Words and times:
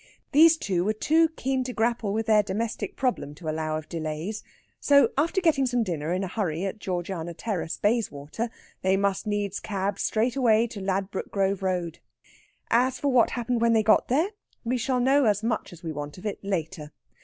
These 0.31 0.57
two 0.57 0.83
were 0.83 0.93
too 0.95 1.29
keen 1.35 1.63
to 1.63 1.73
grapple 1.73 2.11
with 2.11 2.25
their 2.25 2.41
domestic 2.41 2.95
problem 2.95 3.35
to 3.35 3.47
allow 3.47 3.77
of 3.77 3.87
delays. 3.87 4.41
So, 4.79 5.09
after 5.15 5.41
getting 5.41 5.67
some 5.67 5.83
dinner 5.83 6.11
in 6.11 6.23
a 6.23 6.27
hurry 6.27 6.65
at 6.65 6.79
Georgiana 6.79 7.35
Terrace, 7.35 7.77
Bayswater, 7.77 8.49
they 8.81 8.97
must 8.97 9.27
needs 9.27 9.59
cab 9.59 9.99
straight 9.99 10.35
away 10.35 10.65
to 10.65 10.81
Ladbroke 10.81 11.29
Grove 11.29 11.61
Road. 11.61 11.99
As 12.71 12.97
for 12.97 13.09
what 13.09 13.29
happened 13.29 13.61
when 13.61 13.73
they 13.73 13.83
got 13.83 14.07
there, 14.07 14.29
we 14.63 14.75
shall 14.75 14.99
know 14.99 15.25
as 15.25 15.43
much 15.43 15.71
as 15.71 15.83
we 15.83 15.91
want 15.91 16.17
of 16.17 16.25
it 16.25 16.39
later. 16.43 16.91